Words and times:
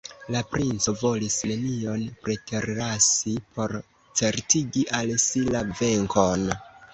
La 0.33 0.39
princo 0.51 0.93
volis 1.01 1.35
nenion 1.51 2.05
preterlasi 2.27 3.35
por 3.59 3.75
certigi 4.23 4.87
al 5.03 5.15
si 5.27 5.45
la 5.51 5.63
venkon. 5.83 6.49